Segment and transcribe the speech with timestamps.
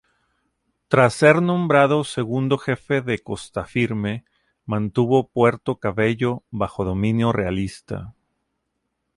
[0.87, 4.25] Tras ser nombrado segundo jefe de Costa Firme,
[4.65, 8.15] mantuvo Puerto Cabello bajo dominio realista.